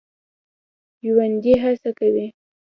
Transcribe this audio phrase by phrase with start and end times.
[1.07, 2.27] ژوندي هڅه کوي